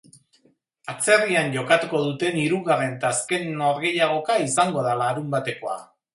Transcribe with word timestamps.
Atzerrian 0.93 1.53
jokatuko 1.55 2.01
duten 2.05 2.39
hirugarren 2.45 2.97
eta 2.97 3.13
azken 3.17 3.47
norgehiagoka 3.61 4.41
izango 4.49 4.89
da 4.89 4.97
larunbatekoa. 5.05 5.79